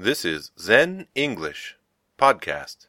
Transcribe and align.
This 0.00 0.24
is 0.24 0.52
Zen 0.56 1.08
English 1.16 1.76
Podcast, 2.16 2.86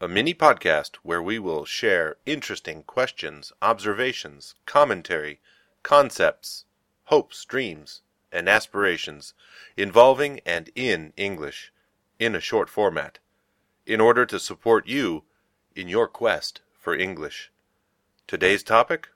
a 0.00 0.06
mini 0.06 0.34
podcast 0.34 0.94
where 1.02 1.20
we 1.20 1.40
will 1.40 1.64
share 1.64 2.14
interesting 2.26 2.84
questions, 2.84 3.52
observations, 3.60 4.54
commentary, 4.64 5.40
concepts, 5.82 6.64
hopes, 7.06 7.44
dreams, 7.44 8.02
and 8.30 8.48
aspirations 8.48 9.34
involving 9.76 10.38
and 10.46 10.70
in 10.76 11.12
English 11.16 11.72
in 12.20 12.36
a 12.36 12.40
short 12.40 12.70
format 12.70 13.18
in 13.84 14.00
order 14.00 14.24
to 14.24 14.38
support 14.38 14.86
you 14.86 15.24
in 15.74 15.88
your 15.88 16.06
quest 16.06 16.60
for 16.78 16.94
English. 16.94 17.50
Today's 18.28 18.62
topic 18.62 19.08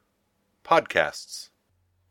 Podcasts. 0.65 1.51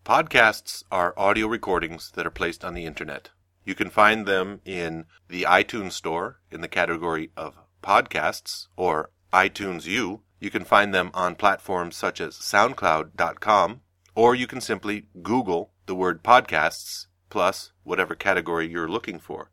Podcasts 0.06 0.86
are 0.90 1.14
audio 1.18 1.48
recordings 1.48 2.12
that 2.12 2.26
are 2.26 2.32
placed 2.32 2.64
on 2.64 2.76
the 2.76 2.86
internet. 2.86 3.30
You 3.64 3.76
can 3.76 3.90
find 3.90 4.26
them 4.26 4.62
in 4.66 5.06
the 5.28 5.44
iTunes 5.44 5.94
Store 5.94 6.40
in 6.50 6.62
the 6.62 6.68
category 6.68 7.32
of 7.38 7.58
podcasts 7.84 8.68
or 8.76 9.12
iTunes 9.32 9.86
U. 9.86 10.22
You 10.40 10.50
can 10.50 10.64
find 10.64 10.94
them 10.94 11.12
on 11.14 11.36
platforms 11.36 11.96
such 11.96 12.20
as 12.20 12.36
SoundCloud.com, 12.36 13.82
or 14.16 14.36
you 14.36 14.48
can 14.48 14.62
simply 14.62 15.08
Google 15.22 15.72
the 15.86 15.96
word 15.96 16.24
podcasts 16.24 17.08
plus 17.30 17.72
whatever 17.84 18.16
category 18.16 18.68
you're 18.68 18.90
looking 18.90 19.20
for. 19.20 19.52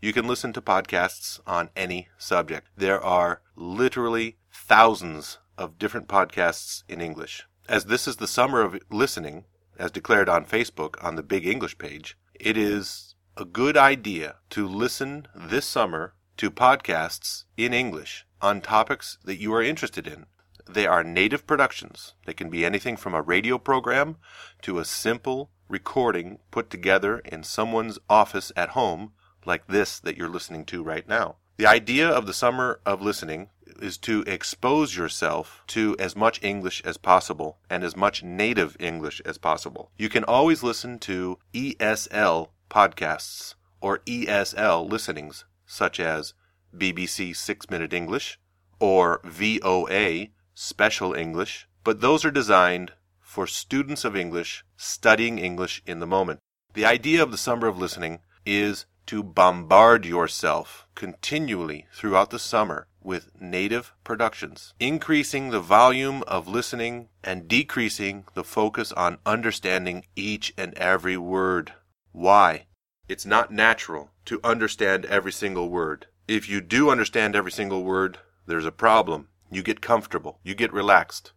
You 0.00 0.12
can 0.12 0.28
listen 0.28 0.52
to 0.52 0.60
podcasts 0.60 1.40
on 1.46 1.70
any 1.74 2.08
subject. 2.16 2.68
There 2.76 3.02
are 3.02 3.42
literally 3.56 4.36
thousands 4.52 5.38
of 5.56 5.78
different 5.78 6.06
podcasts 6.06 6.84
in 6.88 7.00
English. 7.00 7.46
As 7.68 7.86
this 7.86 8.06
is 8.06 8.16
the 8.16 8.28
summer 8.28 8.62
of 8.62 8.78
listening, 8.90 9.44
as 9.76 9.90
declared 9.90 10.28
on 10.28 10.44
Facebook 10.44 11.02
on 11.04 11.16
the 11.16 11.22
Big 11.22 11.46
English 11.46 11.78
page, 11.78 12.16
it 12.34 12.56
is 12.56 13.07
a 13.38 13.44
good 13.44 13.76
idea 13.76 14.34
to 14.50 14.66
listen 14.66 15.24
this 15.32 15.64
summer 15.64 16.12
to 16.36 16.50
podcasts 16.50 17.44
in 17.56 17.72
English 17.72 18.26
on 18.42 18.60
topics 18.60 19.16
that 19.22 19.40
you 19.40 19.54
are 19.54 19.62
interested 19.62 20.08
in. 20.08 20.26
They 20.68 20.88
are 20.88 21.04
native 21.04 21.46
productions. 21.46 22.14
They 22.26 22.32
can 22.32 22.50
be 22.50 22.64
anything 22.64 22.96
from 22.96 23.14
a 23.14 23.22
radio 23.22 23.56
program 23.56 24.16
to 24.62 24.80
a 24.80 24.84
simple 24.84 25.52
recording 25.68 26.40
put 26.50 26.68
together 26.68 27.20
in 27.20 27.44
someone's 27.44 28.00
office 28.10 28.50
at 28.56 28.70
home, 28.70 29.12
like 29.46 29.68
this 29.68 30.00
that 30.00 30.16
you're 30.16 30.28
listening 30.28 30.64
to 30.66 30.82
right 30.82 31.06
now. 31.08 31.36
The 31.58 31.66
idea 31.66 32.08
of 32.08 32.26
the 32.26 32.34
summer 32.34 32.80
of 32.84 33.02
listening 33.02 33.50
is 33.80 33.98
to 33.98 34.24
expose 34.26 34.96
yourself 34.96 35.62
to 35.68 35.94
as 36.00 36.16
much 36.16 36.42
English 36.42 36.82
as 36.84 36.96
possible 36.96 37.58
and 37.70 37.84
as 37.84 37.94
much 37.94 38.24
native 38.24 38.76
English 38.80 39.20
as 39.24 39.38
possible. 39.38 39.92
You 39.96 40.08
can 40.08 40.24
always 40.24 40.64
listen 40.64 40.98
to 41.00 41.38
ESL 41.54 42.48
podcasts 42.68 43.54
or 43.80 43.98
ESL 44.00 44.88
listenings, 44.88 45.44
such 45.66 46.00
as 46.00 46.34
BBC 46.76 47.34
Six 47.34 47.70
Minute 47.70 47.92
English 47.92 48.38
or 48.80 49.20
VOA 49.24 50.28
Special 50.54 51.14
English, 51.14 51.68
but 51.84 52.00
those 52.00 52.24
are 52.24 52.30
designed 52.30 52.92
for 53.20 53.46
students 53.46 54.04
of 54.04 54.16
English 54.16 54.64
studying 54.76 55.38
English 55.38 55.82
in 55.86 56.00
the 56.00 56.06
moment. 56.06 56.40
The 56.74 56.84
idea 56.84 57.22
of 57.22 57.30
the 57.30 57.38
summer 57.38 57.66
of 57.66 57.78
listening 57.78 58.20
is 58.44 58.86
to 59.06 59.22
bombard 59.22 60.04
yourself 60.04 60.86
continually 60.94 61.86
throughout 61.92 62.30
the 62.30 62.38
summer 62.38 62.88
with 63.02 63.30
native 63.40 63.94
productions, 64.04 64.74
increasing 64.78 65.50
the 65.50 65.60
volume 65.60 66.22
of 66.26 66.46
listening 66.46 67.08
and 67.24 67.48
decreasing 67.48 68.24
the 68.34 68.44
focus 68.44 68.92
on 68.92 69.18
understanding 69.24 70.04
each 70.14 70.52
and 70.58 70.74
every 70.74 71.16
word. 71.16 71.72
Why? 72.18 72.66
It's 73.08 73.24
not 73.24 73.52
natural 73.52 74.10
to 74.24 74.40
understand 74.42 75.04
every 75.04 75.30
single 75.30 75.68
word. 75.68 76.06
If 76.26 76.48
you 76.48 76.60
do 76.60 76.90
understand 76.90 77.36
every 77.36 77.52
single 77.52 77.84
word, 77.84 78.18
there's 78.44 78.64
a 78.64 78.72
problem. 78.72 79.28
You 79.52 79.62
get 79.62 79.80
comfortable, 79.80 80.40
you 80.42 80.56
get 80.56 80.72
relaxed. 80.72 81.30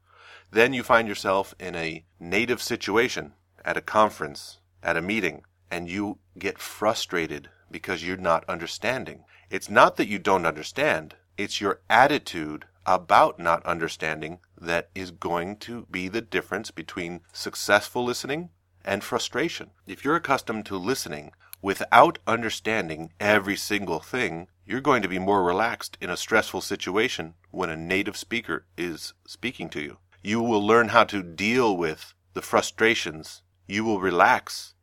Then 0.49 0.73
you 0.73 0.81
find 0.81 1.07
yourself 1.07 1.53
in 1.59 1.75
a 1.75 2.03
native 2.19 2.63
situation 2.63 3.33
at 3.63 3.77
a 3.77 3.81
conference, 3.81 4.57
at 4.81 4.97
a 4.97 5.03
meeting, 5.03 5.43
and 5.69 5.87
you 5.87 6.17
get 6.39 6.57
frustrated 6.57 7.51
because 7.69 8.03
you're 8.03 8.17
not 8.17 8.43
understanding. 8.49 9.25
It's 9.51 9.69
not 9.69 9.97
that 9.97 10.07
you 10.07 10.17
don't 10.17 10.47
understand, 10.47 11.13
it's 11.37 11.61
your 11.61 11.81
attitude 11.91 12.65
about 12.87 13.37
not 13.37 13.63
understanding 13.67 14.39
that 14.59 14.89
is 14.95 15.11
going 15.11 15.57
to 15.57 15.85
be 15.91 16.07
the 16.07 16.21
difference 16.21 16.71
between 16.71 17.21
successful 17.33 18.03
listening 18.03 18.49
and 18.83 19.03
frustration. 19.03 19.71
If 19.85 20.03
you're 20.03 20.15
accustomed 20.15 20.65
to 20.67 20.77
listening 20.77 21.31
without 21.61 22.19
understanding 22.25 23.11
every 23.19 23.55
single 23.55 23.99
thing, 23.99 24.47
you're 24.65 24.81
going 24.81 25.01
to 25.01 25.07
be 25.07 25.19
more 25.19 25.43
relaxed 25.43 25.97
in 26.01 26.09
a 26.09 26.17
stressful 26.17 26.61
situation 26.61 27.35
when 27.51 27.69
a 27.69 27.77
native 27.77 28.17
speaker 28.17 28.65
is 28.77 29.13
speaking 29.25 29.69
to 29.69 29.81
you. 29.81 29.97
You 30.23 30.41
will 30.41 30.65
learn 30.65 30.89
how 30.89 31.03
to 31.05 31.23
deal 31.23 31.75
with 31.75 32.13
the 32.33 32.41
frustrations. 32.41 33.41
You 33.67 33.83
will 33.83 33.99
relax. 33.99 34.75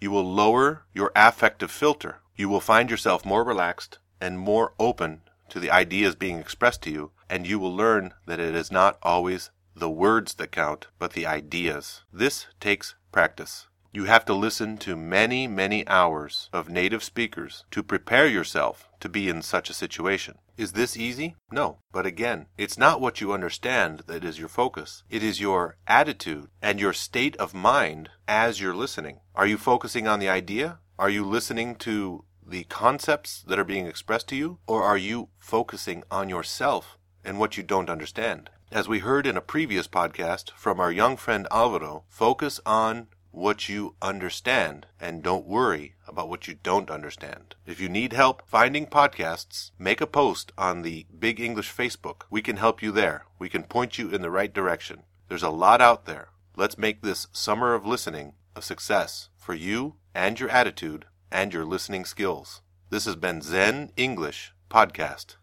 You 0.00 0.10
will 0.10 0.24
lower 0.24 0.84
your 0.92 1.12
affective 1.14 1.70
filter. 1.70 2.20
You 2.36 2.48
will 2.48 2.60
find 2.60 2.90
yourself 2.90 3.24
more 3.24 3.44
relaxed 3.44 3.98
and 4.20 4.38
more 4.38 4.74
open 4.78 5.22
to 5.50 5.60
the 5.60 5.70
ideas 5.70 6.14
being 6.14 6.38
expressed 6.38 6.82
to 6.82 6.90
you, 6.90 7.12
and 7.28 7.46
you 7.46 7.58
will 7.58 7.74
learn 7.74 8.14
that 8.26 8.40
it 8.40 8.54
is 8.54 8.72
not 8.72 8.98
always 9.02 9.50
the 9.76 9.90
words 9.90 10.34
that 10.34 10.52
count, 10.52 10.86
but 10.98 11.12
the 11.12 11.26
ideas. 11.26 12.02
This 12.12 12.46
takes 12.60 12.94
practice. 13.14 13.68
You 13.92 14.06
have 14.06 14.24
to 14.24 14.34
listen 14.34 14.76
to 14.78 14.96
many, 14.96 15.46
many 15.46 15.86
hours 15.86 16.50
of 16.52 16.68
native 16.68 17.04
speakers 17.04 17.64
to 17.70 17.84
prepare 17.84 18.26
yourself 18.26 18.88
to 18.98 19.08
be 19.08 19.28
in 19.28 19.40
such 19.40 19.70
a 19.70 19.74
situation. 19.84 20.38
Is 20.56 20.72
this 20.72 20.96
easy? 20.96 21.36
No. 21.52 21.78
But 21.92 22.06
again, 22.06 22.46
it's 22.58 22.76
not 22.76 23.00
what 23.00 23.20
you 23.20 23.32
understand 23.32 24.02
that 24.08 24.24
is 24.24 24.40
your 24.40 24.48
focus. 24.48 25.04
It 25.08 25.22
is 25.22 25.40
your 25.40 25.76
attitude 25.86 26.48
and 26.60 26.80
your 26.80 26.92
state 26.92 27.36
of 27.36 27.54
mind 27.54 28.08
as 28.26 28.60
you're 28.60 28.74
listening. 28.74 29.20
Are 29.36 29.46
you 29.46 29.58
focusing 29.58 30.08
on 30.08 30.18
the 30.18 30.28
idea? 30.28 30.80
Are 30.98 31.10
you 31.10 31.24
listening 31.24 31.76
to 31.76 32.24
the 32.44 32.64
concepts 32.64 33.44
that 33.46 33.60
are 33.60 33.70
being 33.72 33.86
expressed 33.86 34.28
to 34.30 34.36
you? 34.36 34.58
Or 34.66 34.82
are 34.82 34.98
you 34.98 35.28
focusing 35.38 36.02
on 36.10 36.28
yourself 36.28 36.98
and 37.24 37.38
what 37.38 37.56
you 37.56 37.62
don't 37.62 37.88
understand? 37.88 38.50
As 38.74 38.88
we 38.88 38.98
heard 38.98 39.24
in 39.24 39.36
a 39.36 39.40
previous 39.40 39.86
podcast 39.86 40.50
from 40.56 40.80
our 40.80 40.90
young 40.90 41.16
friend 41.16 41.46
Alvaro, 41.52 42.02
focus 42.08 42.58
on 42.66 43.06
what 43.30 43.68
you 43.68 43.94
understand 44.02 44.88
and 45.00 45.22
don't 45.22 45.46
worry 45.46 45.94
about 46.08 46.28
what 46.28 46.48
you 46.48 46.56
don't 46.60 46.90
understand. 46.90 47.54
If 47.66 47.78
you 47.78 47.88
need 47.88 48.14
help 48.14 48.42
finding 48.48 48.86
podcasts, 48.86 49.70
make 49.78 50.00
a 50.00 50.08
post 50.08 50.50
on 50.58 50.82
the 50.82 51.06
Big 51.16 51.38
English 51.38 51.72
Facebook. 51.72 52.22
We 52.30 52.42
can 52.42 52.56
help 52.56 52.82
you 52.82 52.90
there. 52.90 53.26
We 53.38 53.48
can 53.48 53.62
point 53.62 53.96
you 53.96 54.08
in 54.10 54.22
the 54.22 54.30
right 54.32 54.52
direction. 54.52 55.04
There's 55.28 55.44
a 55.44 55.50
lot 55.50 55.80
out 55.80 56.06
there. 56.06 56.30
Let's 56.56 56.76
make 56.76 57.00
this 57.00 57.28
summer 57.30 57.74
of 57.74 57.86
listening 57.86 58.32
a 58.56 58.60
success 58.60 59.28
for 59.36 59.54
you 59.54 59.94
and 60.16 60.40
your 60.40 60.48
attitude 60.48 61.04
and 61.30 61.54
your 61.54 61.64
listening 61.64 62.04
skills. 62.04 62.60
This 62.90 63.04
has 63.04 63.14
been 63.14 63.40
Zen 63.40 63.92
English 63.96 64.52
Podcast. 64.68 65.36